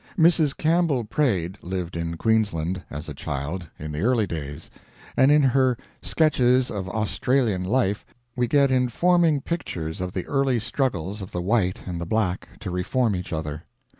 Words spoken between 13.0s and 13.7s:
each other.